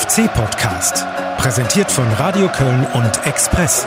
[0.00, 1.04] FC-Podcast.
[1.36, 3.86] Präsentiert von Radio Köln und Express.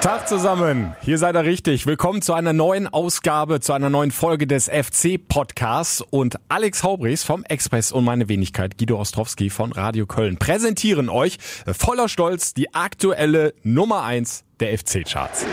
[0.00, 1.84] Tag zusammen, hier seid ihr richtig.
[1.84, 6.00] Willkommen zu einer neuen Ausgabe, zu einer neuen Folge des FC-Podcasts.
[6.00, 11.36] Und Alex Haubrichs vom Express und meine Wenigkeit Guido Ostrowski von Radio Köln präsentieren euch
[11.66, 15.44] voller Stolz die aktuelle Nummer 1 der FC-Charts.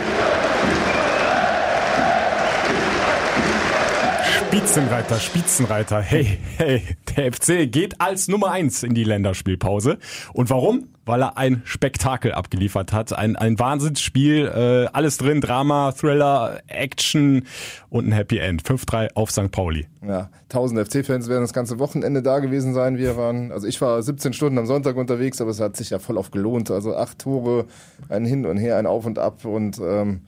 [4.52, 6.02] Spitzenreiter, Spitzenreiter.
[6.02, 6.82] Hey, hey,
[7.16, 9.96] der FC geht als Nummer eins in die Länderspielpause.
[10.34, 10.88] Und warum?
[11.06, 13.14] Weil er ein Spektakel abgeliefert hat.
[13.14, 14.48] Ein, ein Wahnsinnsspiel.
[14.48, 15.40] Äh, alles drin.
[15.40, 17.46] Drama, Thriller, Action
[17.88, 18.62] und ein Happy End.
[18.62, 19.50] 5-3 auf St.
[19.50, 19.86] Pauli.
[20.06, 22.98] Ja, 1000 FC-Fans werden das ganze Wochenende da gewesen sein.
[22.98, 25.98] Wir waren, also ich war 17 Stunden am Sonntag unterwegs, aber es hat sich ja
[25.98, 26.70] voll auf gelohnt.
[26.70, 27.64] Also acht Tore,
[28.10, 30.20] ein Hin und Her, ein Auf und Ab und ähm,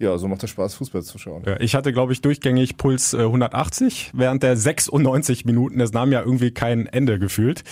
[0.00, 1.42] ja, so macht es Spaß, Fußball zu schauen.
[1.46, 5.78] Ja, ich hatte, glaube ich, durchgängig Puls äh, 180 während der 96 Minuten.
[5.78, 7.62] Es nahm ja irgendwie kein Ende gefühlt.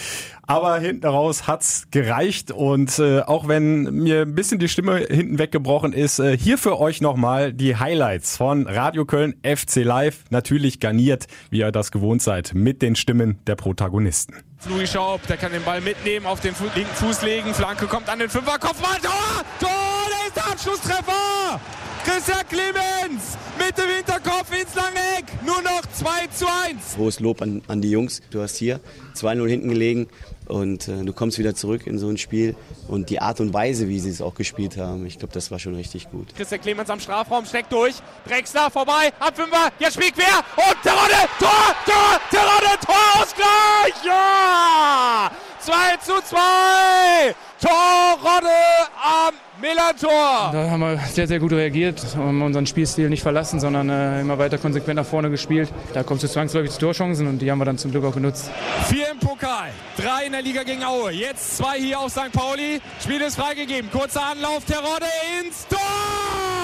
[0.46, 5.38] Aber hinten raus hat's gereicht und äh, auch wenn mir ein bisschen die Stimme hinten
[5.38, 10.24] weggebrochen ist, äh, hier für euch nochmal die Highlights von Radio Köln FC Live.
[10.28, 14.36] Natürlich garniert, wie ihr das gewohnt seid, mit den Stimmen der Protagonisten.
[14.68, 18.18] Louis Schaub, der kann den Ball mitnehmen, auf den linken Fuß legen, Flanke kommt an
[18.18, 19.44] den Fünfer, Kopfball, Tor!
[19.60, 19.70] Tor!
[20.10, 21.60] Der ist der Abschlusstreffer!
[22.08, 25.26] Christian Clemens mit dem Hinterkopf ins Langeck.
[25.44, 26.96] Nur noch 2 zu 1.
[26.96, 28.22] Hohes Lob an, an die Jungs.
[28.30, 28.80] Du hast hier
[29.14, 30.08] 2-0 hinten gelegen
[30.46, 32.56] und äh, du kommst wieder zurück in so ein Spiel.
[32.88, 35.58] Und die Art und Weise, wie sie es auch gespielt haben, ich glaube, das war
[35.58, 36.34] schon richtig gut.
[36.34, 37.96] Christian Clemens am Strafraum, steckt durch.
[38.26, 44.04] Drexler vorbei, ab Fünfer, jetzt spielt quer und Terodde, Tor, Tor, Terodde, Torausgleich!
[44.06, 45.30] Ja!
[45.60, 47.34] 2 zu 2!
[47.60, 48.48] Torrodde
[48.96, 50.50] am Millantor!
[50.52, 54.38] Da haben wir sehr, sehr gut reagiert, haben unseren Spielstil nicht verlassen, sondern äh, immer
[54.38, 55.68] weiter konsequent nach vorne gespielt.
[55.94, 58.50] Da kommt es zwangsläufig zu Torchancen und die haben wir dann zum Glück auch genutzt.
[58.88, 62.32] Vier im Pokal, drei in der Liga gegen Aue, jetzt zwei hier auf St.
[62.32, 62.80] Pauli.
[63.02, 65.06] Spiel ist freigegeben, kurzer Anlauf, Terodde
[65.42, 66.57] ins Tor!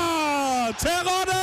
[0.73, 1.37] Terodde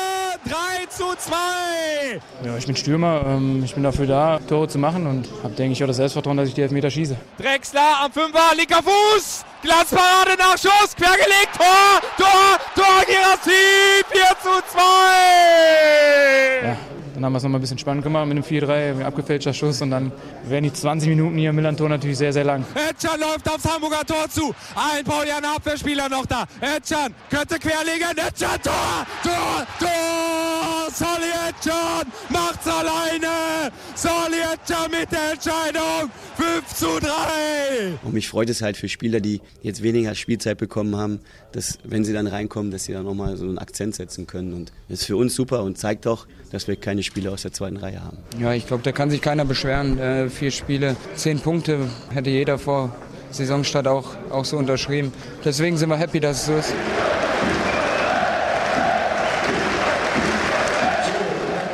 [0.46, 2.20] 3 zu 2!
[2.44, 5.74] Ja, ich bin Stürmer, ähm, ich bin dafür da, Tore zu machen und habe, denke
[5.74, 7.16] ich, auch das Selbstvertrauen, dass ich die Elfmeter schieße.
[7.38, 16.68] Drexler am Fünfer, linker Fuß, Glanzparade, Nachschuss, quergelegt, Tor, Tor, Tor, Girassi, 4 zu 2!
[16.68, 16.78] Ja,
[17.22, 19.92] dann haben wir es nochmal ein bisschen spannend gemacht mit dem 4-3, abgefälschter Schuss und
[19.92, 20.12] dann
[20.48, 22.66] werden die 20 Minuten hier im Millantor natürlich sehr, sehr lang.
[22.90, 24.54] Etschan läuft aufs Hamburger Tor zu.
[24.76, 26.46] Ein Paulianer Abwehrspieler noch da.
[26.60, 28.18] Etschan könnte querlegen.
[28.18, 30.72] Etschan, Tor, Tor, Tor!
[30.94, 33.72] Soli Etschan macht's alleine.
[33.96, 36.12] Soli Etschan mit der Entscheidung.
[36.36, 38.00] 5 zu 3.
[38.04, 41.20] Und mich freut es halt für Spieler, die jetzt weniger Spielzeit bekommen haben,
[41.52, 44.54] dass wenn sie dann reinkommen, dass sie dann nochmal so einen Akzent setzen können.
[44.54, 47.52] Und das ist für uns super und zeigt doch, dass wir keine Spieler aus der
[47.52, 48.18] zweiten Reihe haben.
[48.40, 50.00] Ja, ich glaube, da kann sich keiner beschweren.
[50.00, 52.96] Äh, vier Spiele, zehn Punkte hätte jeder vor
[53.32, 55.12] Saisonstart auch, auch so unterschrieben.
[55.44, 56.74] Deswegen sind wir happy, dass es so ist.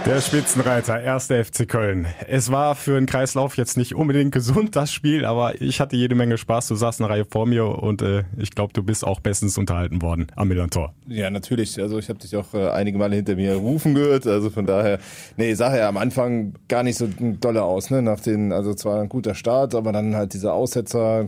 [0.08, 2.08] Der Spitzenreiter, erster FC Köln.
[2.30, 6.16] Es war für einen Kreislauf jetzt nicht unbedingt gesund, das Spiel, aber ich hatte jede
[6.16, 6.70] Menge Spaß.
[6.70, 10.02] Du saßt eine Reihe vor mir und äh, ich glaube, du bist auch bestens unterhalten
[10.02, 10.94] worden am Millantor.
[11.08, 11.78] Ja, natürlich.
[11.82, 14.26] Also ich habe dich auch äh, einige Male hinter mir rufen gehört.
[14.26, 15.00] Also von daher,
[15.36, 17.90] nee, sah ja am Anfang gar nicht so dolle aus.
[17.90, 18.02] Ne?
[18.02, 21.28] Nach den, also zwar ein guter Start, aber dann halt dieser Aussetzer,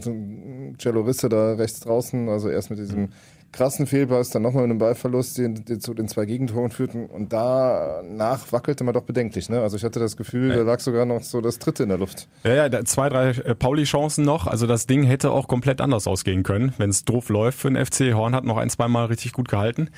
[0.77, 3.09] Cello Risse da rechts draußen, also erst mit diesem
[3.51, 7.07] krassen Fehlpass, dann nochmal mit einem Ballverlust, die zu den zwei Gegentoren führten.
[7.07, 9.49] Und danach wackelte man doch bedenklich.
[9.49, 9.61] Ne?
[9.61, 10.57] Also ich hatte das Gefühl, ja.
[10.57, 12.27] da lag sogar noch so das dritte in der Luft.
[12.43, 14.47] Ja, ja, zwei, drei äh, Pauli-Chancen noch.
[14.47, 17.83] Also das Ding hätte auch komplett anders ausgehen können, wenn es doof läuft für den
[17.83, 18.13] FC.
[18.13, 19.89] Horn hat noch ein, zweimal richtig gut gehalten.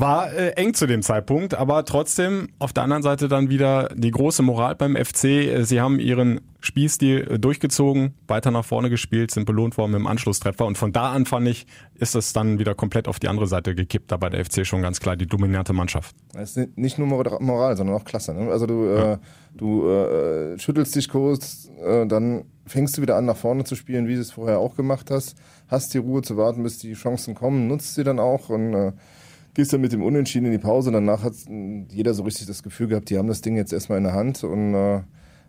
[0.00, 4.10] War äh, eng zu dem Zeitpunkt, aber trotzdem auf der anderen Seite dann wieder die
[4.10, 5.64] große Moral beim FC.
[5.64, 10.06] Sie haben ihren Spielstil äh, durchgezogen, weiter nach vorne gespielt, sind belohnt worden mit dem
[10.06, 13.46] Anschlusstreffer und von da an fand ich, ist es dann wieder komplett auf die andere
[13.46, 14.12] Seite gekippt.
[14.12, 16.14] Da bei der FC schon ganz klar die dominante Mannschaft.
[16.34, 18.34] Es ist nicht nur Moral, sondern auch Klasse.
[18.34, 18.50] Ne?
[18.50, 19.12] Also du, ja.
[19.14, 19.18] äh,
[19.54, 24.08] du äh, schüttelst dich kurz, äh, dann fängst du wieder an nach vorne zu spielen,
[24.08, 25.36] wie du es vorher auch gemacht hast,
[25.68, 28.92] hast die Ruhe zu warten, bis die Chancen kommen, nutzt sie dann auch und äh,
[29.56, 30.92] gehst dann mit dem Unentschieden in die Pause.
[30.92, 31.32] Danach hat
[31.90, 34.44] jeder so richtig das Gefühl gehabt, die haben das Ding jetzt erstmal in der Hand
[34.44, 35.00] und äh,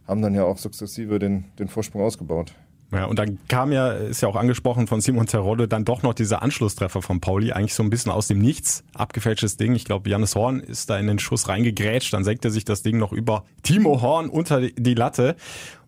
[0.08, 2.54] haben dann ja auch sukzessive den, den Vorsprung ausgebaut.
[2.94, 6.14] Ja, und dann kam ja, ist ja auch angesprochen von Simon Terodde, dann doch noch
[6.14, 9.76] dieser Anschlusstreffer von Pauli, eigentlich so ein bisschen aus dem Nichts, abgefälschtes Ding.
[9.76, 12.98] Ich glaube, Jannis Horn ist da in den Schuss reingegrätscht, dann senkte sich das Ding
[12.98, 15.36] noch über Timo Horn unter die Latte.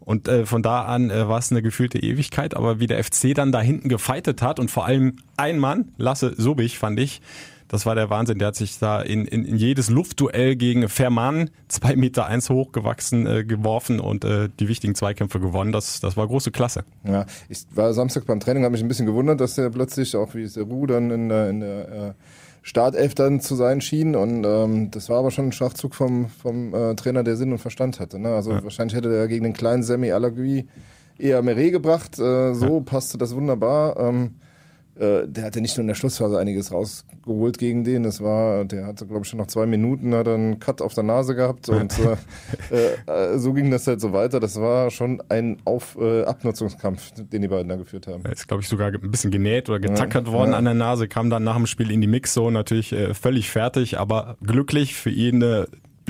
[0.02, 3.34] Und äh, von da an äh, war es eine gefühlte Ewigkeit, aber wie der FC
[3.34, 7.22] dann da hinten gefeitet hat und vor allem ein Mann, Lasse Subich, fand ich,
[7.70, 8.40] Das war der Wahnsinn.
[8.40, 13.28] Der hat sich da in, in, in jedes Luftduell gegen Ferman, zwei Meter eins hochgewachsen,
[13.28, 15.72] äh, geworfen und äh, die wichtigen Zweikämpfe gewonnen.
[15.72, 16.84] Das, das war große Klasse.
[17.04, 20.34] Ja, ich war Samstag beim Training, habe mich ein bisschen gewundert, dass er plötzlich, auch
[20.34, 22.14] wie es der Ruh dann in der, in der äh,
[22.64, 24.16] Startelf dann zu sein schien.
[24.16, 27.60] Und ähm, das war aber schon ein Schachzug vom, vom äh, Trainer, der Sinn und
[27.60, 28.20] Verstand hatte.
[28.20, 28.30] Ne?
[28.34, 28.64] Also ja.
[28.64, 30.68] wahrscheinlich hätte er gegen den kleinen Semi Alagui
[31.20, 32.18] eher Meret gebracht.
[32.18, 32.84] Äh, so ja.
[32.84, 34.00] passte das wunderbar.
[34.00, 34.36] Ähm,
[35.00, 38.04] äh, der hatte nicht nur in der Schlussphase einiges rausgeholt gegen den.
[38.04, 41.04] Das war, der hatte, glaube ich, schon noch zwei Minuten, hat einen Cut auf der
[41.04, 41.94] Nase gehabt und
[42.70, 42.96] äh,
[43.34, 44.40] äh, so ging das halt so weiter.
[44.40, 48.24] Das war schon ein auf äh, Abnutzungskampf, den die beiden da geführt haben.
[48.26, 50.58] Er ist, glaube ich, sogar ein bisschen genäht oder getackert ja, worden ja.
[50.58, 54.00] an der Nase, kam dann nach dem Spiel in die Mixzone, natürlich äh, völlig fertig,
[54.00, 55.42] aber glücklich für ihn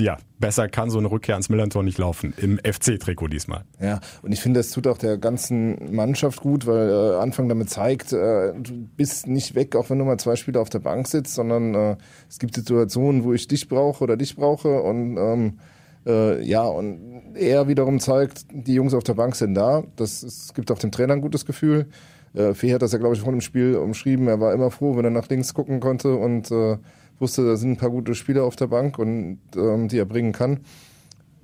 [0.00, 2.34] ja, besser kann so eine Rückkehr ans Millantor nicht laufen.
[2.36, 3.64] Im FC-Trikot diesmal.
[3.80, 7.70] Ja, und ich finde, es tut auch der ganzen Mannschaft gut, weil äh, Anfang damit
[7.70, 11.06] zeigt, äh, du bist nicht weg, auch wenn du mal zwei Spiele auf der Bank
[11.08, 11.96] sitzt, sondern äh,
[12.28, 15.58] es gibt Situationen, wo ich dich brauche oder dich brauche und ähm,
[16.06, 19.84] äh, ja, und er wiederum zeigt, die Jungs auf der Bank sind da.
[19.96, 21.86] Das ist, gibt auch dem Trainer ein gutes Gefühl.
[22.34, 24.28] Äh, Fee hat das ja, glaube ich, vor dem Spiel umschrieben.
[24.28, 26.78] Er war immer froh, wenn er nach links gucken konnte und äh,
[27.20, 30.32] wusste, da sind ein paar gute Spieler auf der Bank und ähm, die er bringen
[30.32, 30.60] kann.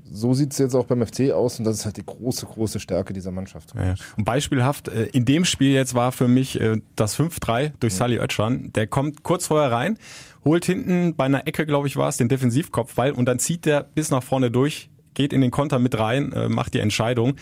[0.09, 2.79] So sieht es jetzt auch beim FC aus und das ist halt die große, große
[2.79, 3.75] Stärke dieser Mannschaft.
[3.75, 7.93] Ja, Und beispielhaft, äh, in dem Spiel jetzt war für mich äh, das 5-3 durch
[7.95, 7.99] ja.
[7.99, 8.73] Sally Oetschan.
[8.75, 9.99] Der kommt kurz vorher rein,
[10.45, 13.83] holt hinten bei einer Ecke, glaube ich, war es, den Defensivkopfball und dann zieht der
[13.83, 17.35] bis nach vorne durch, geht in den Konter mit rein, äh, macht die Entscheidung.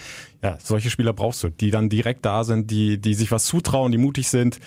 [0.42, 3.92] Ja, solche Spieler brauchst du, die dann direkt da sind, die, die sich was zutrauen,
[3.92, 4.58] die mutig sind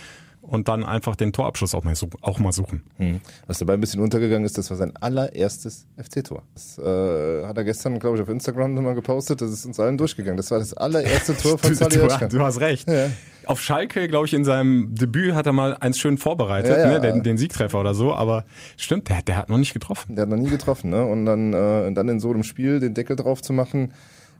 [0.48, 2.84] und dann einfach den Torabschluss auch mal, auch mal suchen.
[2.98, 3.20] Hm.
[3.46, 6.44] Was dabei ein bisschen untergegangen ist, das war sein allererstes FC-Tor.
[6.54, 9.42] Das äh, hat er gestern, glaube ich, auf Instagram nochmal gepostet.
[9.42, 10.38] Das ist uns allen durchgegangen.
[10.38, 12.90] Das war das allererste Tor von Sali du, du, hast recht.
[12.90, 13.10] Ja.
[13.46, 17.00] Auf Schalke, glaube ich, in seinem Debüt hat er mal eins schön vorbereitet, ja, ja.
[17.00, 17.02] Ne?
[17.02, 18.14] Den, den, Siegtreffer oder so.
[18.14, 18.46] Aber
[18.78, 20.16] stimmt, der, der hat noch nicht getroffen.
[20.16, 20.90] Der hat noch nie getroffen.
[20.90, 21.06] Ne?
[21.06, 23.94] Und dann, äh, dann in so einem Spiel den Deckel drauf zu machen,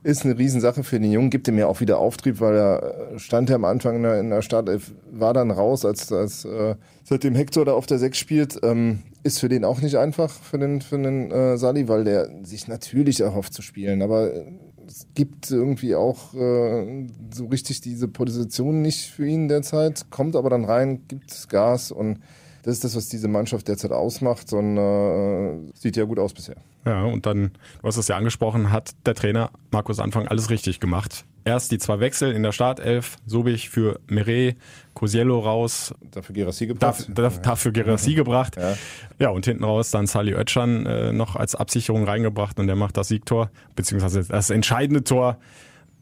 [0.08, 3.20] ist eine Riesensache für den Jungen, gibt ihm ja auch wieder Auftrieb, weil er äh,
[3.20, 6.76] stand ja am Anfang in der, in der Startelf, war dann raus, als, als äh,
[7.04, 10.58] seitdem Hector da auf der 6 spielt, ähm, ist für den auch nicht einfach, für
[10.60, 14.46] den, für den äh, Sali, weil der sich natürlich erhofft zu spielen, aber äh,
[14.88, 20.50] es gibt irgendwie auch äh, so richtig diese Position nicht für ihn derzeit, kommt aber
[20.50, 22.20] dann rein, gibt Gas und
[22.68, 26.58] das ist das, was diese Mannschaft derzeit ausmacht und äh, sieht ja gut aus bisher.
[26.86, 30.82] Ja, und dann, du hast es ja angesprochen, hat der Trainer Markus Anfang alles richtig
[30.82, 31.24] gemacht.
[31.46, 34.58] Erst die zwei Wechsel in der Startelf, Sobich für Meret,
[34.96, 35.96] Cosiello raus.
[36.12, 37.08] Dafür Gerassi gebracht.
[37.16, 38.58] Darf, dafür Gerassi gebracht.
[38.58, 38.76] Ja.
[39.18, 42.98] ja, und hinten raus dann Sali Oetschan äh, noch als Absicherung reingebracht und der macht
[42.98, 45.38] das Siegtor, beziehungsweise das entscheidende Tor.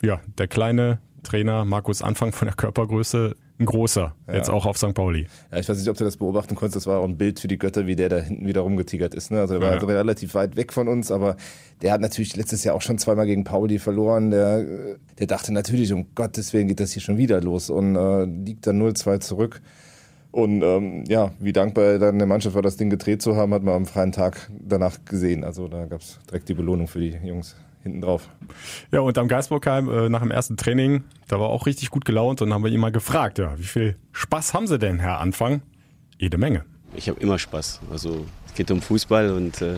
[0.01, 4.33] Ja, der kleine Trainer Markus Anfang von der Körpergröße ein großer, ja.
[4.33, 4.93] jetzt auch auf St.
[4.93, 5.27] Pauli.
[5.51, 7.47] Ja, ich weiß nicht, ob du das beobachten konntest, das war auch ein Bild für
[7.47, 9.31] die Götter, wie der da hinten wieder rumgetigert ist.
[9.31, 9.39] Ne?
[9.39, 9.73] Also er war ja.
[9.75, 11.37] also relativ weit weg von uns, aber
[11.81, 14.31] der hat natürlich letztes Jahr auch schon zweimal gegen Pauli verloren.
[14.31, 14.65] Der,
[15.17, 18.67] der dachte natürlich, um Gottes Willen geht das hier schon wieder los und äh, liegt
[18.67, 19.61] dann 0-2 zurück.
[20.31, 23.53] Und ähm, ja, wie dankbar er dann der Mannschaft war, das Ding gedreht zu haben,
[23.53, 25.45] hat man am freien Tag danach gesehen.
[25.45, 27.55] Also da gab es direkt die Belohnung für die Jungs
[27.85, 28.29] hinten drauf.
[28.91, 32.41] Ja, und am Geisburgheim äh, nach dem ersten Training, da war auch richtig gut gelaunt
[32.41, 35.61] und haben wir ihn mal gefragt, ja, wie viel Spaß haben Sie denn, Herr Anfang?
[36.17, 36.65] Jede Menge.
[36.95, 37.81] Ich habe immer Spaß.
[37.91, 39.75] Also es geht um Fußball und äh,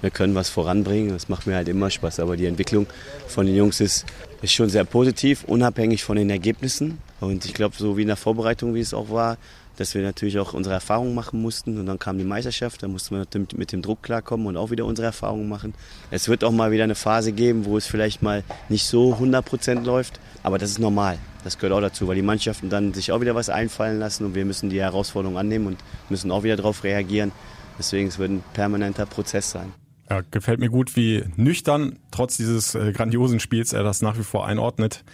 [0.00, 1.10] wir können was voranbringen.
[1.10, 2.20] Das macht mir halt immer Spaß.
[2.20, 2.86] Aber die Entwicklung
[3.26, 4.06] von den Jungs ist,
[4.40, 6.98] ist schon sehr positiv, unabhängig von den Ergebnissen.
[7.18, 9.36] Und ich glaube, so wie in der Vorbereitung, wie es auch war,
[9.78, 11.78] dass wir natürlich auch unsere Erfahrungen machen mussten.
[11.78, 14.84] Und dann kam die Meisterschaft, da mussten wir mit dem Druck klarkommen und auch wieder
[14.84, 15.74] unsere Erfahrungen machen.
[16.10, 19.84] Es wird auch mal wieder eine Phase geben, wo es vielleicht mal nicht so 100%
[19.84, 21.18] läuft, aber das ist normal.
[21.44, 24.34] Das gehört auch dazu, weil die Mannschaften dann sich auch wieder was einfallen lassen und
[24.34, 27.30] wir müssen die Herausforderung annehmen und müssen auch wieder darauf reagieren.
[27.78, 29.72] Deswegen es wird ein permanenter Prozess sein.
[30.10, 34.24] Ja, gefällt mir gut, wie nüchtern trotz dieses äh, grandiosen Spiels er das nach wie
[34.24, 35.04] vor einordnet.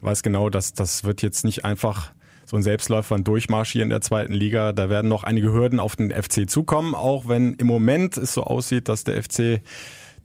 [0.00, 2.12] Weiß genau, dass das wird jetzt nicht einfach
[2.48, 4.72] so ein Selbstläufer, ein Durchmarsch hier in der zweiten Liga.
[4.72, 8.42] Da werden noch einige Hürden auf den FC zukommen, auch wenn im Moment es so
[8.42, 9.60] aussieht, dass der FC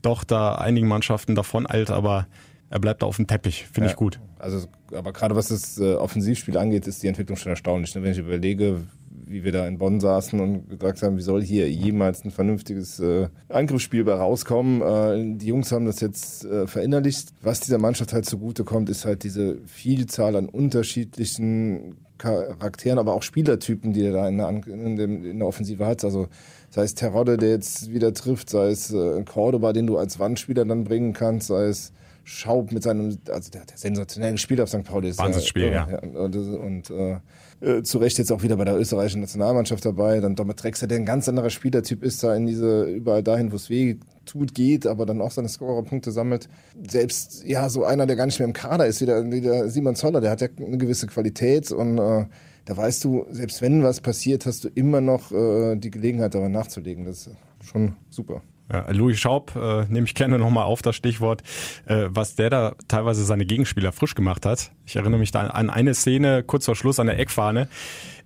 [0.00, 2.26] doch da einigen Mannschaften davon eilt, aber
[2.70, 3.66] er bleibt da auf dem Teppich.
[3.70, 4.20] Finde ja, ich gut.
[4.38, 7.94] Also, aber gerade was das äh, Offensivspiel angeht, ist die Entwicklung schon erstaunlich.
[7.94, 8.02] Ne?
[8.02, 8.84] Wenn ich überlege,
[9.26, 13.00] wie wir da in Bonn saßen und gesagt haben, wie soll hier jemals ein vernünftiges
[13.00, 14.82] äh, Angriffsspiel bei rauskommen.
[14.82, 17.28] Äh, die Jungs haben das jetzt äh, verinnerlicht.
[17.42, 23.22] Was dieser Mannschaft halt zugute kommt, ist halt diese Vielzahl an unterschiedlichen Charakteren, aber auch
[23.22, 26.04] Spielertypen, die er da in der, in, dem, in der Offensive hat.
[26.04, 26.28] Also
[26.70, 30.64] sei es Terodde, der jetzt wieder trifft, sei es äh, Cordoba, den du als Wandspieler
[30.64, 31.92] dann bringen kannst, sei es
[32.24, 34.84] Schaub mit seinem, also der hat ja sensationell gespielt auf St.
[34.84, 35.10] Pauli.
[35.10, 35.88] Ist Wahnsinnsspiel, ja.
[35.88, 35.98] ja.
[35.98, 37.18] Und, und äh,
[37.60, 40.20] äh, zu Recht jetzt auch wieder bei der österreichischen Nationalmannschaft dabei.
[40.20, 43.56] Dann Domet Drexler, der ein ganz anderer Spielertyp ist, da in diese, überall dahin, wo
[43.56, 46.48] es weh tut, geht, aber dann auch seine Scorerpunkte sammelt.
[46.88, 49.68] Selbst, ja, so einer, der gar nicht mehr im Kader ist, wie der, wie der
[49.68, 52.26] Simon Zoller, der hat ja eine gewisse Qualität und äh,
[52.64, 56.52] da weißt du, selbst wenn was passiert, hast du immer noch äh, die Gelegenheit, daran
[56.52, 57.04] nachzulegen.
[57.04, 58.42] Das ist schon super.
[58.72, 61.42] Ja, Louis Schaub äh, nehme ich gerne nochmal auf das Stichwort,
[61.86, 64.70] äh, was der da teilweise seine Gegenspieler frisch gemacht hat.
[64.86, 67.68] Ich erinnere mich da an eine Szene kurz vor Schluss an der Eckfahne.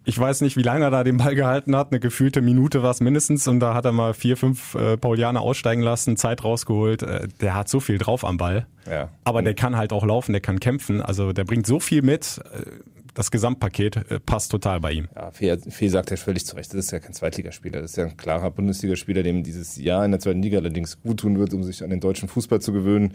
[0.05, 2.93] Ich weiß nicht, wie lange er da den Ball gehalten hat, eine gefühlte Minute war
[2.93, 7.03] es mindestens und da hat er mal vier, fünf äh, Paulianer aussteigen lassen, Zeit rausgeholt.
[7.03, 8.67] Äh, der hat so viel drauf am Ball.
[8.89, 9.11] Ja.
[9.25, 11.03] Aber der kann halt auch laufen, der kann kämpfen.
[11.03, 12.41] Also der bringt so viel mit.
[12.55, 12.71] Äh,
[13.19, 15.09] das Gesamtpaket äh, passt total bei ihm.
[15.17, 17.97] Ja, Fee, Fee sagt ja völlig zu Recht, das ist ja kein Zweitligaspieler, das ist
[17.97, 21.53] ja ein klarer Bundesligaspieler, dem dieses Jahr in der zweiten Liga allerdings gut tun wird,
[21.53, 23.13] um sich an den deutschen Fußball zu gewöhnen.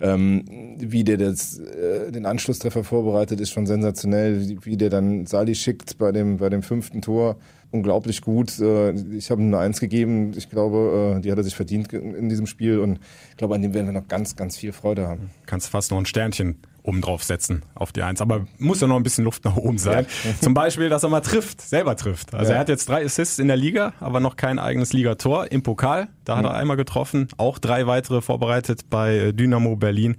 [0.00, 0.44] Ähm,
[0.78, 4.56] wie der das, äh, den Anschlusstreffer vorbereitet, ist schon sensationell.
[4.62, 7.36] Wie, der dann Sali schickt bei dem, bei dem fünften Tor,
[7.74, 8.58] unglaublich gut.
[8.60, 10.32] Äh, ich habe ihm eine Eins gegeben.
[10.36, 13.00] Ich glaube, äh, die hat er sich verdient in diesem Spiel und
[13.30, 15.30] ich glaube, an dem werden wir noch ganz, ganz viel Freude haben.
[15.46, 18.20] Kannst fast noch ein Sternchen oben drauf setzen auf die Eins.
[18.20, 20.06] Aber muss ja noch ein bisschen Luft nach oben sein.
[20.24, 20.30] Ja.
[20.40, 22.32] Zum Beispiel, dass er mal trifft, selber trifft.
[22.32, 22.56] Also ja.
[22.56, 26.08] er hat jetzt drei Assists in der Liga, aber noch kein eigenes Ligator im Pokal.
[26.24, 26.50] Da hat mhm.
[26.50, 30.16] er einmal getroffen, auch drei weitere vorbereitet bei äh, Dynamo Berlin.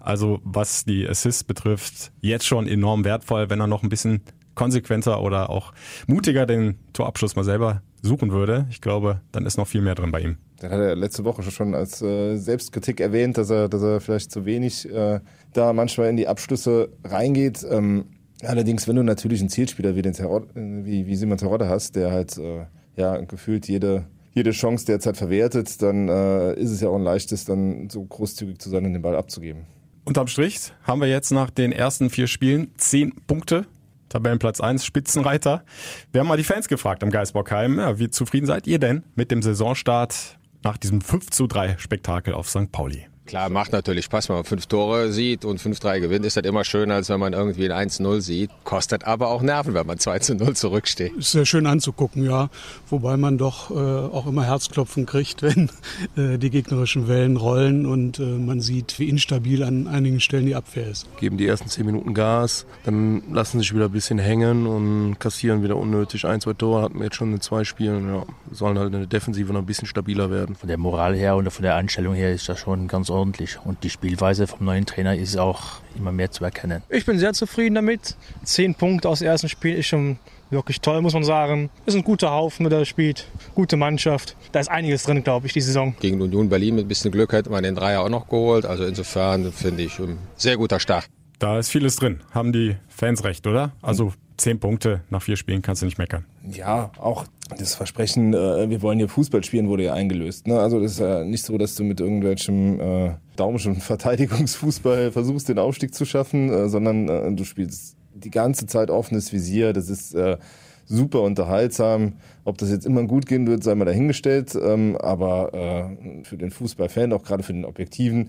[0.00, 4.22] Also was die Assists betrifft, jetzt schon enorm wertvoll, wenn er noch ein bisschen
[4.60, 5.72] konsequenter oder auch
[6.06, 8.66] mutiger den Torabschluss mal selber suchen würde.
[8.68, 10.36] Ich glaube, dann ist noch viel mehr drin bei ihm.
[10.58, 14.30] Dann hat er letzte Woche schon als äh, Selbstkritik erwähnt, dass er, dass er vielleicht
[14.30, 15.20] zu wenig äh,
[15.54, 17.66] da manchmal in die Abschlüsse reingeht.
[17.70, 18.08] Ähm,
[18.42, 22.12] allerdings, wenn du natürlich einen Zielspieler wie, den Terod wie, wie Simon Terodde hast, der
[22.12, 26.96] halt äh, ja gefühlt jede jede Chance derzeit verwertet, dann äh, ist es ja auch
[26.96, 29.62] ein leichtes, dann so großzügig zu sein und den Ball abzugeben.
[30.04, 33.66] Unterm Strich haben wir jetzt nach den ersten vier Spielen zehn Punkte
[34.10, 35.64] Tabellenplatz 1, Spitzenreiter.
[36.12, 39.30] Wir haben mal die Fans gefragt am Geisbockheim, ja, wie zufrieden seid ihr denn mit
[39.30, 42.70] dem Saisonstart nach diesem 5 zu 3 Spektakel auf St.
[42.70, 43.09] Pauli?
[43.30, 46.64] Klar, macht natürlich Spaß, wenn man fünf Tore sieht und 5-3 gewinnt, ist das immer
[46.64, 48.50] schöner, als wenn man irgendwie ein 1-0 sieht.
[48.64, 51.12] Kostet aber auch Nerven, wenn man 2-0 zurücksteht.
[51.16, 52.50] Ist sehr schön anzugucken, ja.
[52.88, 55.70] Wobei man doch äh, auch immer Herzklopfen kriegt, wenn
[56.16, 60.56] äh, die gegnerischen Wellen rollen und äh, man sieht, wie instabil an einigen Stellen die
[60.56, 61.06] Abwehr ist.
[61.20, 65.62] Geben die ersten zehn Minuten Gas, dann lassen sich wieder ein bisschen hängen und kassieren
[65.62, 66.82] wieder unnötig ein, zwei Tore.
[66.82, 68.12] Hatten wir jetzt schon in zwei Spielen.
[68.12, 70.56] Ja, sollen halt in der Defensive noch ein bisschen stabiler werden.
[70.56, 73.58] Von der Moral her und von der Einstellung her ist das schon ganz ordentlich ordentlich.
[73.64, 76.82] Und die Spielweise vom neuen Trainer ist auch immer mehr zu erkennen.
[76.88, 78.16] Ich bin sehr zufrieden damit.
[78.42, 80.18] Zehn Punkte aus dem ersten Spiel ist schon
[80.50, 81.70] wirklich toll, muss man sagen.
[81.86, 83.26] Ist ein guter Haufen, der spielt.
[83.54, 84.36] Gute Mannschaft.
[84.52, 85.94] Da ist einiges drin, glaube ich, die Saison.
[86.00, 88.66] Gegen Union Berlin mit ein bisschen Glück hätte man den Dreier auch noch geholt.
[88.66, 91.06] Also insofern finde ich ein sehr guter Start.
[91.38, 92.20] Da ist vieles drin.
[92.32, 93.72] Haben die Fans recht, oder?
[93.80, 96.26] Also zehn Punkte nach vier Spielen kannst du nicht meckern.
[96.50, 97.24] Ja, auch
[97.58, 100.46] das Versprechen, äh, wir wollen hier Fußball spielen, wurde ja eingelöst.
[100.46, 100.58] Ne?
[100.58, 105.58] Also das ist ja nicht so, dass du mit irgendwelchem äh, Daumenschen Verteidigungsfußball versuchst, den
[105.58, 109.72] Aufstieg zu schaffen, äh, sondern äh, du spielst die ganze Zeit offenes Visier.
[109.72, 110.38] Das ist äh,
[110.86, 112.14] super unterhaltsam.
[112.44, 114.56] Ob das jetzt immer gut gehen wird, sei mal dahingestellt.
[114.60, 118.28] Ähm, aber äh, für den Fußballfan, auch gerade für den Objektiven,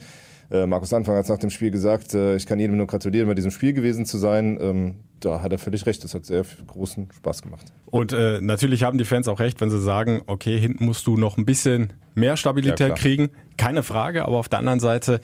[0.51, 3.27] äh, Markus Anfang hat es nach dem Spiel gesagt, äh, ich kann jedem nur gratulieren,
[3.27, 4.58] bei diesem Spiel gewesen zu sein.
[4.62, 6.03] Ähm, da hat er völlig recht.
[6.03, 7.72] Das hat sehr großen Spaß gemacht.
[7.86, 11.15] Und äh, natürlich haben die Fans auch recht, wenn sie sagen, okay, hinten musst du
[11.15, 13.29] noch ein bisschen mehr Stabilität ja, kriegen.
[13.58, 15.22] Keine Frage, aber auf der anderen Seite,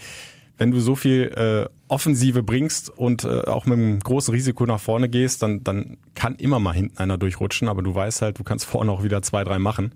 [0.57, 4.79] wenn du so viel äh, Offensive bringst und äh, auch mit einem großen Risiko nach
[4.79, 8.43] vorne gehst, dann, dann kann immer mal hinten einer durchrutschen, aber du weißt halt, du
[8.43, 9.91] kannst vorne auch wieder zwei, drei machen.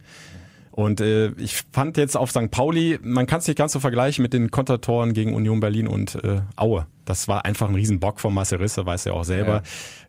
[0.72, 2.50] Und äh, ich fand jetzt auf St.
[2.50, 6.16] Pauli, man kann es nicht ganz so vergleichen mit den Kontertoren gegen Union Berlin und
[6.24, 6.88] äh, Aue.
[7.06, 9.64] Das war einfach ein Riesenbock von Marcel Risse, weiß er auch selber.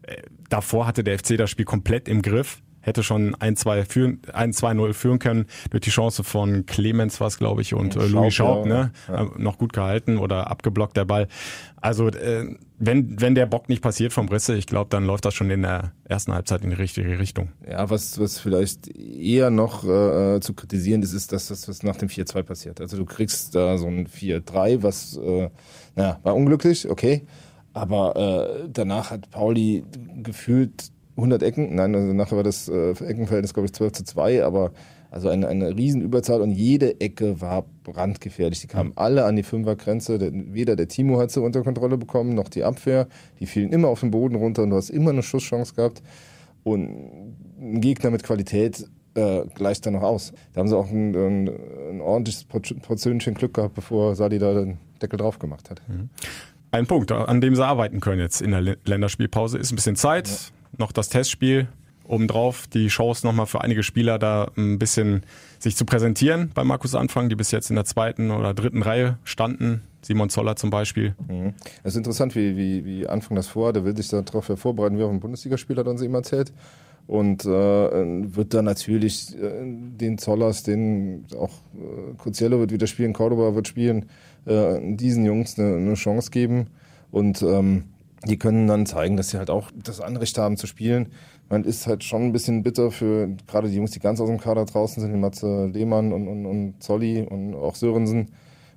[0.07, 0.15] Ja.
[0.15, 4.93] Äh, davor hatte der FC das Spiel komplett im Griff hätte schon 1-2 führen, 1-2-0
[4.93, 8.93] führen können durch die Chance von Clemens was glaube ich und äh, Louis Schaub, ne?
[9.09, 9.25] Ja.
[9.25, 11.29] Äh, noch gut gehalten oder abgeblockt der Ball.
[11.81, 15.35] Also äh, wenn wenn der Bock nicht passiert vom Risse, ich glaube, dann läuft das
[15.35, 17.51] schon in der ersten Halbzeit in die richtige Richtung.
[17.69, 21.97] Ja, was was vielleicht eher noch äh, zu kritisieren ist, ist das, was, was nach
[21.97, 22.81] dem 4-2 passiert.
[22.81, 25.49] Also du kriegst da so ein 4-3, was äh,
[25.95, 27.27] naja, war unglücklich, okay.
[27.73, 29.85] Aber äh, danach hat Pauli
[30.23, 34.45] gefühlt 100 Ecken, nein, also nachher war das äh, Eckenverhältnis, glaube ich, 12 zu 2,
[34.45, 34.73] aber
[35.13, 38.61] also eine, eine Riesenüberzahl und jede Ecke war brandgefährlich.
[38.63, 40.19] Die kamen alle an die Fünfergrenze.
[40.33, 43.09] Weder der Timo hat sie unter Kontrolle bekommen, noch die Abwehr.
[43.39, 46.03] Die fielen immer auf den Boden runter und du hast immer eine Schusschance gehabt.
[46.65, 46.89] Und
[47.61, 50.33] ein Gegner mit Qualität äh, gleicht dann noch aus.
[50.55, 51.51] Da haben sie auch ein, ein,
[51.91, 55.83] ein ordentliches Portionchen Glück gehabt, bevor Sadi da den Deckel drauf gemacht hat.
[55.89, 56.09] Mhm.
[56.71, 60.29] Ein Punkt, an dem sie arbeiten können jetzt in der Länderspielpause, ist ein bisschen Zeit,
[60.29, 60.35] ja.
[60.79, 61.69] Noch das Testspiel,
[62.05, 65.23] obendrauf die Chance nochmal für einige Spieler da ein bisschen
[65.59, 69.19] sich zu präsentieren bei Markus Anfang, die bis jetzt in der zweiten oder dritten Reihe
[69.25, 69.83] standen.
[70.03, 71.15] Simon Zoller zum Beispiel.
[71.29, 71.55] Mhm.
[71.85, 73.73] Es ist interessant, wie, wie, wie Anfang das vor.
[73.73, 76.53] Der will sich darauf vorbereiten, wie auch ein Bundesligaspieler dann sie ihm erzählt.
[77.07, 83.13] Und äh, wird dann natürlich äh, den Zollers, den auch äh, Coziello wird wieder spielen,
[83.13, 84.07] Cordoba wird spielen,
[84.45, 86.69] äh, diesen Jungs eine, eine Chance geben.
[87.11, 87.85] Und ähm,
[88.27, 91.09] die können dann zeigen, dass sie halt auch das Anrecht haben zu spielen.
[91.49, 94.39] Man ist halt schon ein bisschen bitter für gerade die Jungs, die ganz aus dem
[94.39, 98.29] Kader draußen sind, wie Matze Lehmann und, und, und Zolli und auch Sörensen.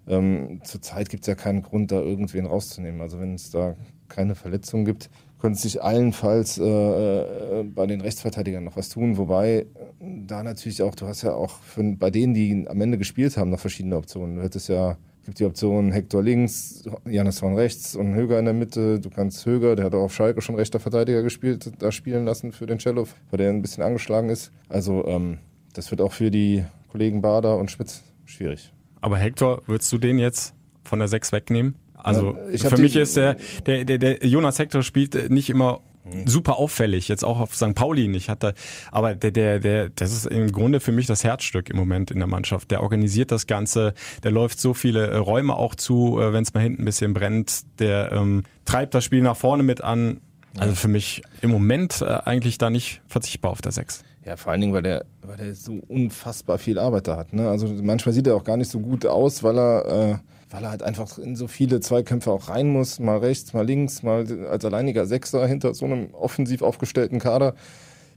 [0.07, 3.01] Ähm, zurzeit gibt es ja keinen Grund, da irgendwen rauszunehmen.
[3.01, 3.75] Also wenn es da
[4.07, 5.09] keine Verletzungen gibt,
[5.39, 9.17] könnte sich allenfalls äh, äh, bei den Rechtsverteidigern noch was tun.
[9.17, 9.65] Wobei äh,
[9.99, 13.49] da natürlich auch, du hast ja auch für, bei denen, die am Ende gespielt haben,
[13.49, 14.37] noch verschiedene Optionen.
[14.37, 18.53] Du hättest ja gibt die Option Hector links, Janis von rechts und Höger in der
[18.53, 18.99] Mitte.
[18.99, 22.51] Du kannst Höger, der hat auch auf Schalke schon rechter Verteidiger gespielt, da spielen lassen
[22.51, 24.51] für den Cello, weil der ein bisschen angeschlagen ist.
[24.69, 25.39] Also ähm,
[25.73, 28.71] das wird auch für die Kollegen Bader und Schmitz schwierig.
[29.01, 30.53] Aber Hector, würdest du den jetzt
[30.83, 31.75] von der 6 wegnehmen?
[31.95, 35.81] Also ja, für mich ist der, der, der, der Jonas Hector spielt nicht immer
[36.25, 37.73] super auffällig, jetzt auch auf St.
[37.73, 38.53] Pauli nicht hatte.
[38.91, 42.19] Aber der, der, der, das ist im Grunde für mich das Herzstück im Moment in
[42.19, 42.71] der Mannschaft.
[42.71, 43.93] Der organisiert das Ganze,
[44.23, 47.13] der läuft so viele äh, Räume auch zu, äh, wenn es mal hinten ein bisschen
[47.13, 50.21] brennt, der ähm, treibt das Spiel nach vorne mit an.
[50.57, 54.03] Also für mich im Moment äh, eigentlich da nicht verzichtbar auf der 6.
[54.25, 57.33] Ja, vor allen Dingen, weil der, weil der so unfassbar viel Arbeit da hat.
[57.33, 57.47] Ne?
[57.49, 60.17] Also manchmal sieht er auch gar nicht so gut aus, weil er äh,
[60.55, 64.03] weil er halt einfach in so viele Zweikämpfe auch rein muss, mal rechts, mal links,
[64.03, 67.55] mal als alleiniger Sechser hinter so einem offensiv aufgestellten Kader.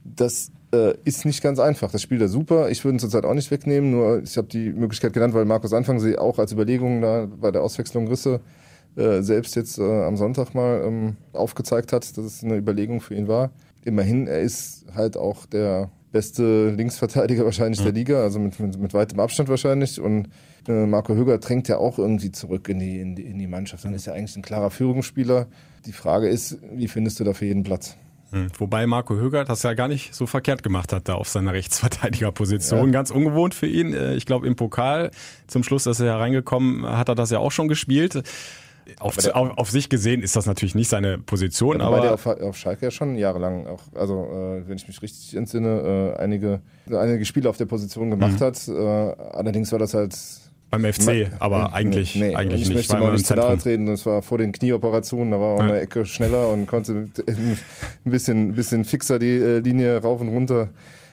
[0.03, 1.91] Das äh, ist nicht ganz einfach.
[1.91, 2.69] Das spielt er super.
[2.69, 5.73] Ich würde ihn zurzeit auch nicht wegnehmen, nur ich habe die Möglichkeit genannt, weil Markus
[5.73, 8.39] Anfang sie auch als Überlegung da bei der Auswechslung Risse
[8.99, 13.15] äh, selbst jetzt äh, am Sonntag mal ähm, aufgezeigt hat, dass es eine Überlegung für
[13.15, 13.51] ihn war.
[13.85, 17.85] Immerhin, er ist halt auch der beste Linksverteidiger wahrscheinlich mhm.
[17.85, 20.01] der Liga, also mit, mit, mit weitem Abstand wahrscheinlich.
[20.01, 20.27] Und
[20.67, 23.85] äh, Marco Höger drängt ja auch irgendwie zurück in die, in die, in die Mannschaft.
[23.85, 25.47] Dann ist ja eigentlich ein klarer Führungsspieler.
[25.85, 27.95] Die Frage ist, wie findest du da für jeden Platz?
[28.31, 28.47] Hm.
[28.57, 32.87] Wobei Marco Höger das ja gar nicht so verkehrt gemacht hat da auf seiner Rechtsverteidigerposition.
[32.87, 32.91] Ja.
[32.91, 33.93] Ganz ungewohnt für ihn.
[33.93, 35.11] Äh, ich glaube im Pokal
[35.47, 38.23] zum Schluss, dass er hereingekommen, hat er das ja auch schon gespielt
[38.99, 42.01] auf, der, auf, auf, sich gesehen ist das natürlich nicht seine Position, aber.
[42.01, 46.15] der auf, auf Schalke ja schon jahrelang auch, also äh, wenn ich mich richtig entsinne,
[46.17, 48.43] äh, einige, einige Spiele auf der Position gemacht mhm.
[48.43, 48.67] hat.
[48.67, 50.15] Äh, allerdings war das halt.
[50.71, 52.81] Beim FC, aber eigentlich, nee, eigentlich ich nicht.
[52.81, 55.59] Ich möchte mal nicht zu nahe treten, das war vor den Knieoperationen, da war auch
[55.59, 55.65] ja.
[55.65, 57.57] eine Ecke schneller und konnte ein
[58.03, 60.69] bisschen, bisschen fixer die äh, Linie rauf und runter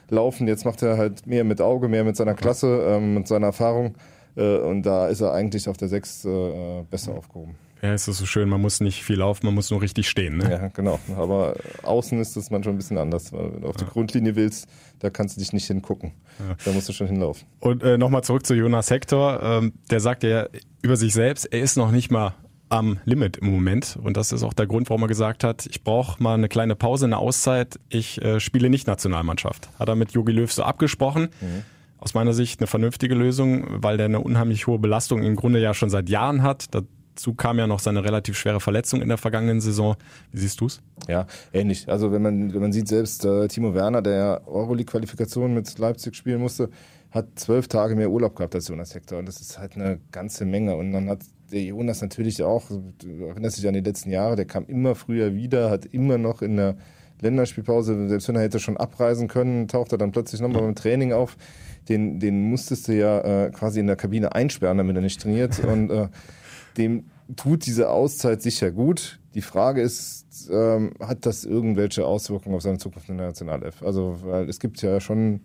[0.09, 0.47] laufen.
[0.47, 3.95] Jetzt macht er halt mehr mit Auge, mehr mit seiner Klasse, ähm, mit seiner Erfahrung.
[4.35, 7.55] Äh, und da ist er eigentlich auf der 6 äh, besser aufgehoben.
[7.81, 10.37] Ja, es ist so schön, man muss nicht viel laufen, man muss nur richtig stehen.
[10.37, 10.49] Ne?
[10.49, 10.99] Ja, genau.
[11.15, 13.31] Aber außen ist das manchmal ein bisschen anders.
[13.31, 14.67] Weil wenn du auf die Grundlinie willst,
[14.99, 16.13] da kannst du dich nicht hingucken.
[16.39, 16.55] Ja.
[16.65, 17.47] Da musst du schon hinlaufen.
[17.59, 19.41] Und äh, nochmal zurück zu Jonas Hector.
[19.43, 20.47] Ähm, der sagt ja
[20.81, 22.33] über sich selbst, er ist noch nicht mal
[22.69, 23.97] am Limit im Moment.
[24.01, 26.75] Und das ist auch der Grund, warum er gesagt hat, ich brauche mal eine kleine
[26.75, 27.79] Pause, eine Auszeit.
[27.89, 29.69] Ich äh, spiele nicht Nationalmannschaft.
[29.77, 31.29] Hat er mit Jogi Löw so abgesprochen.
[31.41, 31.63] Mhm
[31.99, 35.73] aus meiner Sicht eine vernünftige Lösung, weil der eine unheimlich hohe Belastung im Grunde ja
[35.73, 36.73] schon seit Jahren hat.
[37.17, 39.95] Dazu kam ja noch seine relativ schwere Verletzung in der vergangenen Saison.
[40.31, 40.83] Wie siehst du's?
[41.07, 41.89] Ja, ähnlich.
[41.89, 46.39] Also wenn man, wenn man sieht, selbst äh, Timo Werner, der Euroleague-Qualifikation mit Leipzig spielen
[46.39, 46.69] musste,
[47.09, 49.17] hat zwölf Tage mehr Urlaub gehabt als Jonas Hector.
[49.17, 50.75] Und das ist halt eine ganze Menge.
[50.75, 54.45] Und dann hat der Jonas natürlich auch, du erinnerst dich an die letzten Jahre, der
[54.45, 56.77] kam immer früher wieder, hat immer noch in der
[57.19, 61.13] Länderspielpause, selbst wenn er hätte schon abreisen können, taucht er dann plötzlich nochmal beim Training
[61.13, 61.35] auf.
[61.89, 65.57] Den, den musstest du ja äh, quasi in der Kabine einsperren, damit er nicht trainiert.
[65.63, 66.09] Und äh,
[66.77, 69.19] dem tut diese Auszeit sicher gut.
[69.33, 73.83] Die Frage ist, ähm, hat das irgendwelche Auswirkungen auf seine Zukunft in der Nationalelf?
[73.83, 75.41] Also, weil es gibt ja schon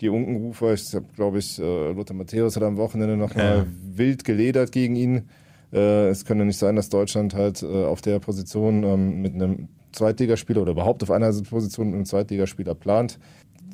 [0.00, 0.74] die Unkenrufer.
[0.74, 3.66] Ich habe, glaube ich, äh, Lothar Matthäus hat am Wochenende nochmal ja.
[3.96, 5.28] wild geledert gegen ihn.
[5.72, 9.68] Äh, es könnte nicht sein, dass Deutschland halt äh, auf der Position ähm, mit einem
[9.92, 13.18] Zweitligaspieler oder überhaupt auf einer Position mit einem Zweitligaspieler plant.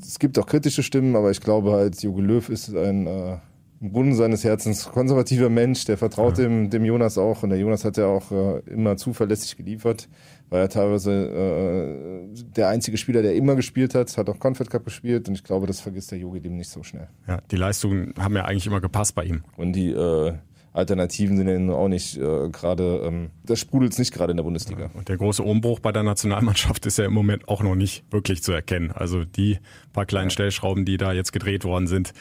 [0.01, 3.37] Es gibt auch kritische Stimmen, aber ich glaube halt, Jogi Löw ist ein äh,
[3.80, 6.44] im Grunde seines Herzens konservativer Mensch, der vertraut ja.
[6.44, 7.42] dem, dem Jonas auch.
[7.42, 10.08] Und der Jonas hat ja auch äh, immer zuverlässig geliefert,
[10.50, 14.84] war ja teilweise äh, der einzige Spieler, der immer gespielt hat, hat auch Confed Cup
[14.84, 17.08] gespielt und ich glaube, das vergisst der Yogi dem nicht so schnell.
[17.26, 19.44] Ja, die Leistungen haben ja eigentlich immer gepasst bei ihm.
[19.56, 20.34] Und die äh,
[20.74, 24.82] Alternativen sind ja auch nicht äh, gerade, ähm, das sprudelt nicht gerade in der Bundesliga.
[24.82, 28.04] Ja, und der große Umbruch bei der Nationalmannschaft ist ja im Moment auch noch nicht
[28.12, 28.92] wirklich zu erkennen.
[28.92, 29.58] Also die
[29.94, 30.30] paar kleinen ja.
[30.30, 32.12] Stellschrauben, die da jetzt gedreht worden sind,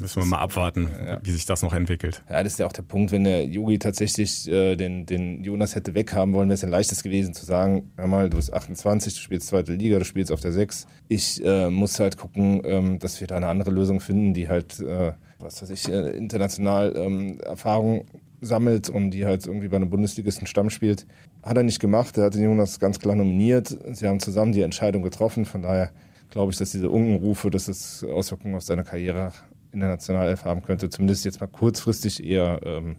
[0.00, 1.20] müssen wir mal abwarten, Ja.
[1.22, 2.22] wie sich das noch entwickelt.
[2.28, 5.74] Ja, das ist ja auch der Punkt, wenn der Yogi tatsächlich äh, den, den Jonas
[5.74, 9.14] hätte weghaben wollen, wäre es ein leichtes gewesen zu sagen, hör mal, du bist 28,
[9.14, 10.86] du spielst zweite Liga, du spielst auf der 6.
[11.08, 14.80] Ich äh, muss halt gucken, ähm, dass wir da eine andere Lösung finden, die halt,
[14.80, 18.06] äh, was weiß ich, äh, international ähm, Erfahrung
[18.40, 21.06] sammelt und die halt irgendwie bei einem Bundesligisten Stamm spielt.
[21.42, 23.76] Hat er nicht gemacht, er hat den Jonas ganz klar nominiert.
[23.92, 25.90] Sie haben zusammen die Entscheidung getroffen, von daher
[26.30, 29.32] glaube ich, dass diese Unkenrufe, dass es Auswirkungen auf seine Karriere
[29.76, 32.96] in der Nationalelf haben könnte, zumindest jetzt mal kurzfristig eher, ähm,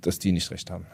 [0.00, 0.86] dass die nicht recht haben.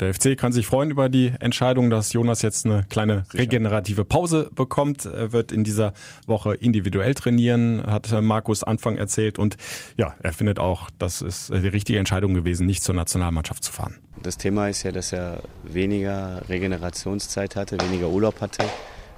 [0.00, 4.50] Der FC kann sich freuen über die Entscheidung, dass Jonas jetzt eine kleine regenerative Pause
[4.52, 5.04] bekommt.
[5.04, 5.92] Er wird in dieser
[6.26, 9.38] Woche individuell trainieren, hat äh, Markus Anfang erzählt.
[9.38, 9.56] Und
[9.96, 13.70] ja, er findet auch, das ist äh, die richtige Entscheidung gewesen, nicht zur Nationalmannschaft zu
[13.70, 13.98] fahren.
[14.20, 18.64] Das Thema ist ja, dass er weniger Regenerationszeit hatte, weniger Urlaub hatte,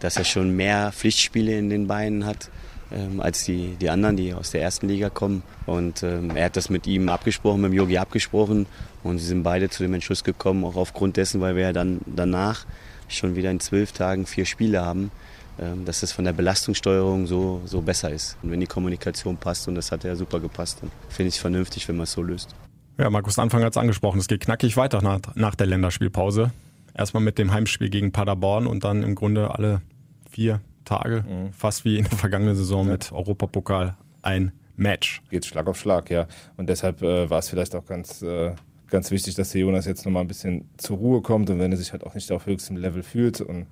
[0.01, 2.51] dass er schon mehr Pflichtspiele in den Beinen hat
[2.93, 5.43] ähm, als die, die anderen, die aus der ersten Liga kommen.
[5.67, 8.67] Und ähm, er hat das mit ihm abgesprochen, mit dem Yogi abgesprochen.
[9.03, 12.01] Und sie sind beide zu dem Entschluss gekommen, auch aufgrund dessen, weil wir ja dann
[12.07, 12.67] danach
[13.09, 15.11] schon wieder in zwölf Tagen vier Spiele haben,
[15.59, 18.37] ähm, dass es von der Belastungssteuerung so, so besser ist.
[18.43, 21.41] Und wenn die Kommunikation passt, und das hat ja super gepasst, dann finde ich es
[21.41, 22.55] vernünftig, wenn man es so löst.
[22.99, 24.21] Ja, Markus Anfang hat es angesprochen.
[24.21, 26.53] Es geht knackig weiter nach, nach der Länderspielpause.
[26.93, 29.81] Erstmal mit dem Heimspiel gegen Paderborn und dann im Grunde alle
[30.29, 31.25] vier Tage,
[31.57, 35.23] fast wie in der vergangenen Saison mit Europapokal, ein Match.
[35.31, 36.27] Geht Schlag auf Schlag, ja.
[36.57, 38.53] Und deshalb äh, war es vielleicht auch ganz, äh,
[38.89, 41.79] ganz wichtig, dass der Jonas jetzt nochmal ein bisschen zur Ruhe kommt und wenn er
[41.79, 43.67] sich halt auch nicht auf höchstem Level fühlt und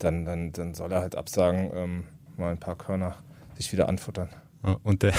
[0.00, 2.04] dann, dann, dann soll er halt absagen, ähm,
[2.36, 3.14] mal ein paar Körner
[3.56, 4.28] sich wieder anfuttern.
[4.66, 5.12] Ja, Und der,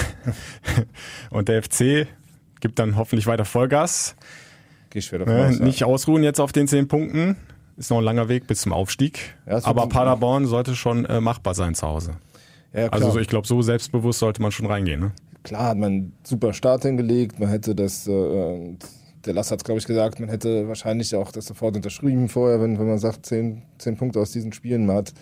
[1.30, 2.06] und der FC
[2.60, 4.16] gibt dann hoffentlich weiter Vollgas.
[4.90, 5.64] Geh schwer davon Ne, ja.
[5.64, 7.36] nicht ausruhen jetzt auf den zehn Punkten.
[7.78, 9.36] Ist noch ein langer Weg bis zum Aufstieg.
[9.46, 12.14] Ja, Aber Paderborn sollte schon äh, machbar sein zu Hause.
[12.74, 12.88] Ja.
[12.88, 15.00] Also so, ich glaube, so selbstbewusst sollte man schon reingehen.
[15.00, 15.12] Ne?
[15.44, 18.76] Klar hat man einen super Start hingelegt, man hätte das, äh,
[19.24, 22.60] der Lass hat es glaube ich gesagt, man hätte wahrscheinlich auch das sofort unterschrieben vorher,
[22.60, 24.84] wenn, wenn man sagt, zehn, zehn Punkte aus diesen Spielen.
[24.84, 25.14] Man hat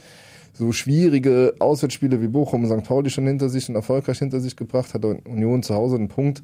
[0.55, 2.89] so schwierige Auswärtsspiele wie Bochum und St.
[2.89, 6.43] Pauli schon hinter sich und erfolgreich hinter sich gebracht, hat Union zu Hause einen Punkt.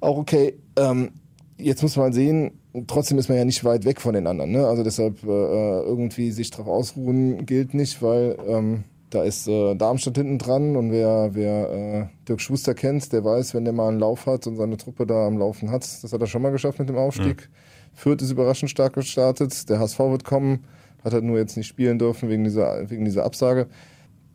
[0.00, 1.10] Auch okay, ähm,
[1.58, 4.52] jetzt muss man sehen, trotzdem ist man ja nicht weit weg von den anderen.
[4.52, 4.66] Ne?
[4.66, 10.16] Also deshalb äh, irgendwie sich drauf ausruhen gilt nicht, weil ähm, da ist äh, Darmstadt
[10.16, 14.00] hinten dran und wer, wer äh, Dirk Schuster kennt, der weiß, wenn der mal einen
[14.00, 16.78] Lauf hat und seine Truppe da am Laufen hat, das hat er schon mal geschafft
[16.78, 17.50] mit dem Aufstieg.
[17.94, 20.64] Fürth ist überraschend stark gestartet, der HSV wird kommen,
[21.04, 23.66] hat halt nur jetzt nicht spielen dürfen wegen dieser, wegen dieser Absage.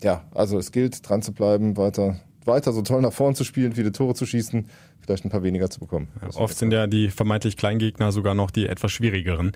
[0.04, 3.74] Ja, also es gilt, dran zu bleiben, weiter, weiter so toll nach vorn zu spielen,
[3.74, 4.66] viele Tore zu schießen,
[5.02, 6.08] vielleicht ein paar weniger zu bekommen.
[6.36, 9.52] Oft sind ja die vermeintlich Kleingegner sogar noch die etwas schwierigeren.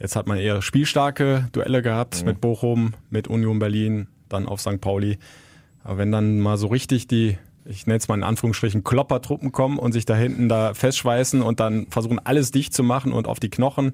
[0.00, 2.26] Jetzt hat man eher spielstarke Duelle gehabt Mhm.
[2.26, 4.80] mit Bochum, mit Union Berlin, dann auf St.
[4.80, 5.18] Pauli.
[5.84, 9.78] Aber wenn dann mal so richtig die, ich nenne es mal in Anführungsstrichen, Kloppertruppen kommen
[9.78, 13.38] und sich da hinten da festschweißen und dann versuchen alles dicht zu machen und auf
[13.38, 13.92] die Knochen,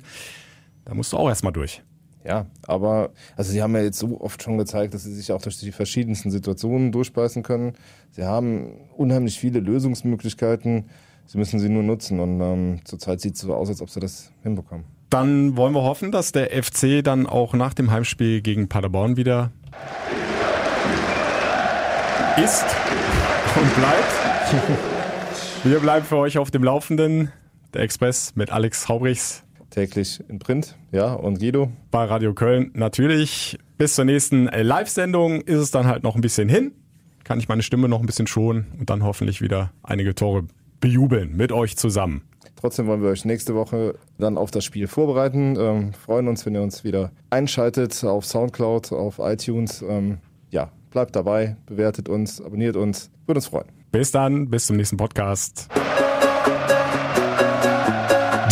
[0.85, 1.83] da musst du auch erstmal durch.
[2.25, 5.41] Ja, aber also sie haben ja jetzt so oft schon gezeigt, dass sie sich auch
[5.41, 7.73] durch die verschiedensten Situationen durchbeißen können.
[8.11, 10.91] Sie haben unheimlich viele Lösungsmöglichkeiten.
[11.27, 14.01] Sie müssen sie nur nutzen und ähm, zurzeit sieht es so aus, als ob sie
[14.01, 14.85] das hinbekommen.
[15.09, 19.51] Dann wollen wir hoffen, dass der FC dann auch nach dem Heimspiel gegen Paderborn wieder
[22.37, 22.65] ist
[23.57, 24.81] und bleibt.
[25.65, 27.31] Wir bleiben für euch auf dem Laufenden.
[27.75, 31.71] Der Express mit Alex Haubrichs Täglich in Print, ja, und Guido.
[31.91, 32.71] bei Radio Köln.
[32.75, 36.73] Natürlich bis zur nächsten Live-Sendung ist es dann halt noch ein bisschen hin.
[37.25, 40.45] Kann ich meine Stimme noch ein bisschen schonen und dann hoffentlich wieder einige Tore
[40.81, 42.23] bejubeln mit euch zusammen.
[42.57, 45.57] Trotzdem wollen wir euch nächste Woche dann auf das Spiel vorbereiten.
[45.59, 49.83] Ähm, freuen uns, wenn ihr uns wieder einschaltet auf Soundcloud, auf iTunes.
[49.89, 50.19] Ähm,
[50.51, 53.69] ja, bleibt dabei, bewertet uns, abonniert uns, würde uns freuen.
[53.93, 55.69] Bis dann, bis zum nächsten Podcast.